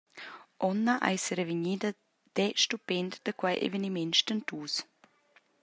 Onna 0.67 0.95
ei 1.09 1.17
serevegnida 1.25 1.89
detg 2.35 2.57
stupent 2.65 3.13
da 3.25 3.31
quei 3.39 3.57
eveniment 3.67 4.13
stentus. 4.21 4.73